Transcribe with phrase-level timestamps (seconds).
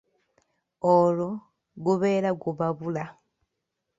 [0.93, 1.29] "Olwo
[1.83, 3.03] gubeera gubabula,"